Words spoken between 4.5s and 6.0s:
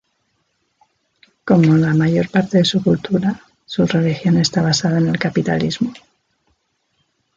basada en el capitalismo.